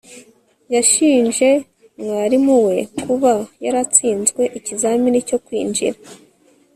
yashinje 0.73 1.49
mwarimu 2.01 2.55
we 2.67 2.77
kuba 3.03 3.31
yaratsinzwe 3.65 4.41
ikizamini 4.57 5.19
cyo 5.29 5.37
kwinjira 5.45 5.99